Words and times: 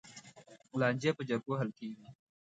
لانجې 0.79 1.11
په 1.17 1.23
جرګو 1.29 1.59
حل 1.59 1.69
کېږي. 1.79 2.07